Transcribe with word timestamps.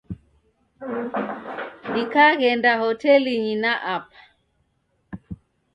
Dikaghenda 1.93 2.71
hotelinyi 2.83 3.55
na 3.63 3.71
apa. 3.95 4.19